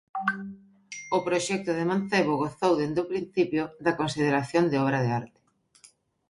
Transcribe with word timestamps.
O 1.17 1.19
proxecto 1.27 1.71
de 1.77 1.87
Mancebo 1.89 2.39
gozou 2.43 2.73
desde 2.81 2.99
o 3.03 3.09
principio 3.11 3.63
da 3.85 3.97
consideración 3.99 4.63
de 4.67 4.77
obra 4.85 4.99
de 5.05 5.09
arte. 5.21 5.39